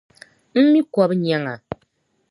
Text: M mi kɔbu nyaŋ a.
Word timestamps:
M 0.63 0.65
mi 0.71 0.79
kɔbu 0.93 1.13
nyaŋ 1.17 1.43
a. 1.51 1.53